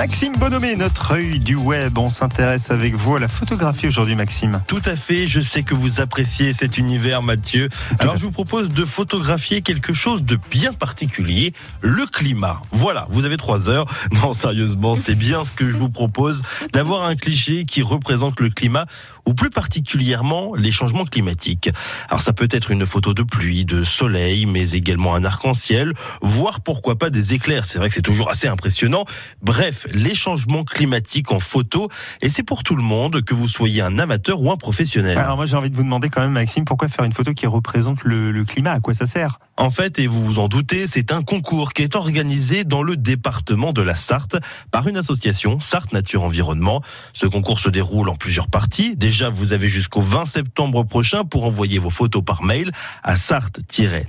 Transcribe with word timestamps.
Maxime 0.00 0.34
Bonomé, 0.34 0.76
notre 0.76 1.10
œil 1.12 1.38
du 1.40 1.56
web. 1.56 1.98
On 1.98 2.08
s'intéresse 2.08 2.70
avec 2.70 2.94
vous 2.94 3.16
à 3.16 3.20
la 3.20 3.28
photographie 3.28 3.86
aujourd'hui, 3.86 4.14
Maxime. 4.16 4.62
Tout 4.66 4.80
à 4.86 4.96
fait. 4.96 5.26
Je 5.26 5.42
sais 5.42 5.62
que 5.62 5.74
vous 5.74 6.00
appréciez 6.00 6.54
cet 6.54 6.78
univers, 6.78 7.22
Mathieu. 7.22 7.68
Alors, 7.98 8.16
je 8.16 8.22
vous 8.22 8.30
propose 8.30 8.70
de 8.70 8.86
photographier 8.86 9.60
quelque 9.60 9.92
chose 9.92 10.22
de 10.24 10.38
bien 10.50 10.72
particulier, 10.72 11.52
le 11.82 12.06
climat. 12.06 12.62
Voilà, 12.72 13.08
vous 13.10 13.26
avez 13.26 13.36
trois 13.36 13.68
heures. 13.68 13.84
Non, 14.22 14.32
sérieusement, 14.32 14.96
c'est 14.96 15.14
bien 15.14 15.44
ce 15.44 15.52
que 15.52 15.70
je 15.70 15.76
vous 15.76 15.90
propose 15.90 16.40
d'avoir 16.72 17.02
un 17.04 17.14
cliché 17.14 17.64
qui 17.66 17.82
représente 17.82 18.40
le 18.40 18.48
climat 18.48 18.86
ou 19.26 19.34
plus 19.34 19.50
particulièrement 19.50 20.54
les 20.54 20.70
changements 20.70 21.04
climatiques. 21.04 21.68
Alors, 22.08 22.22
ça 22.22 22.32
peut 22.32 22.48
être 22.50 22.70
une 22.70 22.86
photo 22.86 23.12
de 23.12 23.22
pluie, 23.22 23.66
de 23.66 23.84
soleil, 23.84 24.46
mais 24.46 24.70
également 24.70 25.14
un 25.14 25.24
arc-en-ciel, 25.24 25.92
voire 26.22 26.60
pourquoi 26.62 26.96
pas 26.96 27.10
des 27.10 27.34
éclairs. 27.34 27.66
C'est 27.66 27.76
vrai 27.78 27.88
que 27.88 27.94
c'est 27.94 28.00
toujours 28.02 28.30
assez 28.30 28.48
impressionnant. 28.48 29.04
Bref, 29.42 29.86
les 29.92 30.14
changements 30.14 30.64
climatiques 30.64 31.32
en 31.32 31.40
photo. 31.40 31.88
Et 32.22 32.28
c'est 32.28 32.42
pour 32.42 32.62
tout 32.62 32.76
le 32.76 32.82
monde, 32.82 33.22
que 33.22 33.34
vous 33.34 33.48
soyez 33.48 33.82
un 33.82 33.98
amateur 33.98 34.40
ou 34.42 34.50
un 34.50 34.56
professionnel. 34.56 35.18
Alors 35.18 35.36
moi 35.36 35.46
j'ai 35.46 35.56
envie 35.56 35.70
de 35.70 35.76
vous 35.76 35.82
demander 35.82 36.08
quand 36.08 36.20
même 36.20 36.32
Maxime, 36.32 36.64
pourquoi 36.64 36.88
faire 36.88 37.04
une 37.04 37.12
photo 37.12 37.32
qui 37.32 37.46
représente 37.46 38.04
le, 38.04 38.30
le 38.30 38.44
climat 38.44 38.72
À 38.72 38.80
quoi 38.80 38.94
ça 38.94 39.06
sert 39.06 39.38
en 39.60 39.68
fait, 39.68 39.98
et 39.98 40.06
vous 40.06 40.24
vous 40.24 40.38
en 40.38 40.48
doutez, 40.48 40.86
c'est 40.86 41.12
un 41.12 41.20
concours 41.22 41.74
qui 41.74 41.82
est 41.82 41.94
organisé 41.94 42.64
dans 42.64 42.82
le 42.82 42.96
département 42.96 43.74
de 43.74 43.82
la 43.82 43.94
Sarthe 43.94 44.38
par 44.70 44.88
une 44.88 44.96
association, 44.96 45.60
Sarthe 45.60 45.92
Nature 45.92 46.22
Environnement. 46.22 46.80
Ce 47.12 47.26
concours 47.26 47.60
se 47.60 47.68
déroule 47.68 48.08
en 48.08 48.14
plusieurs 48.16 48.48
parties. 48.48 48.96
Déjà, 48.96 49.28
vous 49.28 49.52
avez 49.52 49.68
jusqu'au 49.68 50.00
20 50.00 50.24
septembre 50.24 50.82
prochain 50.84 51.24
pour 51.26 51.44
envoyer 51.44 51.78
vos 51.78 51.90
photos 51.90 52.22
par 52.24 52.42
mail 52.42 52.70
à 53.02 53.16
sarthe 53.16 53.60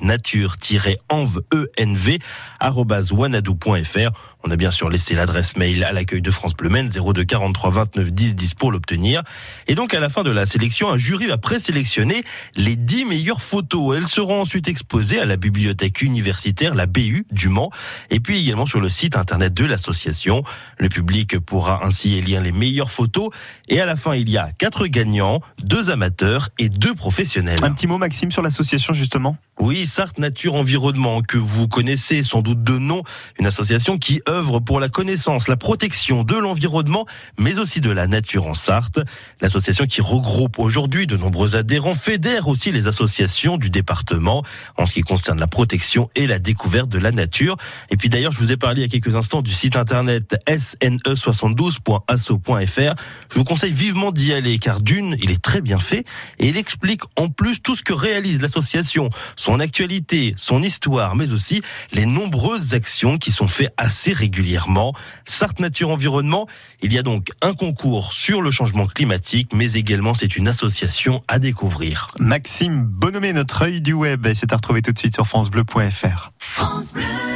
nature 0.02 0.56
env 1.10 1.42
On 4.44 4.52
a 4.52 4.56
bien 4.56 4.72
sûr 4.72 4.90
laissé 4.90 5.16
l'adresse 5.16 5.58
mail 5.58 5.84
à 5.84 5.92
l'accueil 5.92 6.22
de 6.22 6.32
France 6.32 6.54
Bleu 6.54 6.70
Maine 6.70 6.88
02 6.88 7.26
43 7.26 7.72
29 7.72 8.14
10 8.14 8.36
10 8.36 8.54
pour 8.54 8.72
l'obtenir. 8.72 9.22
Et 9.68 9.76
donc 9.76 9.94
à 9.94 10.00
la 10.00 10.08
fin 10.08 10.24
de 10.24 10.32
la 10.32 10.46
sélection, 10.46 10.90
un 10.90 10.98
jury 10.98 11.28
va 11.28 11.38
présélectionner 11.38 12.24
les 12.56 12.78
10 12.78 13.04
meilleures 13.04 13.42
photos. 13.42 13.98
Elles 13.98 14.08
seront 14.08 14.40
ensuite 14.40 14.70
exposées 14.70 15.20
à 15.20 15.26
la 15.26 15.36
bibliothèque 15.42 16.02
universitaire, 16.02 16.74
la 16.74 16.86
BU 16.86 17.26
du 17.32 17.50
Mans, 17.50 17.72
et 18.10 18.22
puis 18.22 18.40
également 18.40 18.66
sur 18.66 18.80
le 18.80 18.88
site 18.88 19.18
internet 19.18 19.54
de 19.54 19.66
l'association. 19.66 20.44
Le 20.78 20.88
public 20.88 21.38
pourra 21.40 21.86
ainsi 21.86 22.16
élire 22.16 22.40
les 22.42 22.54
meilleures 22.54 22.92
photos. 22.92 23.30
Et 23.68 23.82
à 23.82 23.86
la 23.86 23.98
fin, 23.98 24.16
il 24.16 24.30
y 24.30 24.38
a 24.38 24.52
quatre 24.58 24.88
gagnants, 24.88 25.42
deux 25.62 25.90
amateurs 25.90 26.50
et 26.58 26.70
deux 26.70 26.94
professionnels. 26.96 27.60
Un 27.64 27.74
petit 27.74 27.88
mot, 27.88 27.98
Maxime, 27.98 28.32
sur 28.32 28.42
l'association 28.42 28.94
justement. 28.94 29.36
Oui, 29.60 29.86
Sarthe 29.86 30.18
Nature 30.18 30.56
Environnement, 30.56 31.22
que 31.22 31.38
vous 31.38 31.68
connaissez 31.68 32.24
sans 32.24 32.42
doute 32.42 32.64
de 32.64 32.78
nom, 32.80 33.04
une 33.40 33.46
association 33.48 33.98
qui 34.00 34.22
œuvre 34.30 34.60
pour 34.60 34.80
la 34.80 34.90
connaissance, 34.90 35.48
la 35.48 35.56
protection 35.58 36.24
de 36.24 36.36
l'environnement, 36.36 37.06
mais 37.38 37.60
aussi 37.60 37.80
de 37.82 37.90
la 37.92 38.08
nature 38.08 38.48
en 38.48 38.54
Sarthe. 38.56 39.00
L'association 39.40 39.86
qui 39.86 40.02
regroupe 40.02 40.58
aujourd'hui 40.60 41.06
de 41.08 41.16
nombreux 41.18 41.56
adhérents 41.56 41.94
fédère 41.94 42.48
aussi 42.48 42.72
les 42.72 42.88
associations 42.88 43.58
du 43.58 43.70
département 43.70 44.44
en 44.78 44.86
ce 44.86 44.94
qui 44.94 45.02
concerne 45.02 45.31
de 45.36 45.42
la 45.42 45.48
protection 45.48 46.10
et 46.16 46.28
la 46.28 46.38
découverte 46.40 46.90
de 46.90 47.00
la 47.00 47.12
nature. 47.12 47.56
Et 47.90 47.96
puis 47.98 48.08
d'ailleurs, 48.10 48.32
je 48.32 48.40
vous 48.40 48.52
ai 48.52 48.58
parlé 48.58 48.82
il 48.82 48.84
y 48.84 48.88
a 48.88 48.90
quelques 48.90 49.16
instants 49.16 49.42
du 49.44 49.54
site 49.54 49.76
internet 49.76 50.36
sne72.asso.fr. 50.48 52.58
Je 52.68 53.36
vous 53.38 53.44
conseille 53.44 53.72
vivement 53.72 54.12
d'y 54.12 54.34
aller 54.34 54.58
car 54.60 54.82
d'une, 54.82 55.16
il 55.22 55.30
est 55.32 55.42
très 55.42 55.62
bien 55.62 55.80
fait 55.80 56.04
et 56.40 56.50
il 56.50 56.58
explique 56.58 57.02
en 57.18 57.30
plus 57.30 57.62
tout 57.62 57.76
ce 57.76 57.84
que 57.84 57.94
réalise 57.94 58.42
l'association, 58.42 59.10
son 59.36 59.60
actualité, 59.60 60.34
son 60.38 60.64
histoire, 60.64 61.16
mais 61.16 61.32
aussi 61.32 61.62
les 61.92 62.06
nombreuses 62.08 62.74
actions 62.74 63.18
qui 63.20 63.32
sont 63.32 63.48
faites 63.48 63.74
assez 63.78 64.14
régulièrement. 64.14 64.94
Sartre 65.26 65.62
Nature 65.62 65.90
Environnement, 65.90 66.48
il 66.82 66.94
y 66.94 66.98
a 66.98 67.04
donc 67.04 67.30
un 67.42 67.54
concours 67.54 68.14
sur 68.14 68.42
le 68.42 68.50
changement 68.52 68.86
climatique, 68.88 69.52
mais 69.54 69.74
également 69.74 70.14
c'est 70.14 70.36
une 70.38 70.48
association 70.48 71.22
à 71.28 71.40
découvrir. 71.40 72.08
Maxime 72.20 72.84
Bonhomé, 72.86 73.34
notre 73.34 73.62
œil 73.64 73.82
du 73.82 73.92
web, 73.94 74.26
c'est 74.34 74.54
à 74.54 74.56
retrouver 74.56 74.82
tout 74.82 74.92
de 74.94 74.98
suite 75.00 75.18
sur 75.22 75.28
francebleu.fr. 75.28 76.32
France 76.40 76.94
Bleu. 76.94 77.31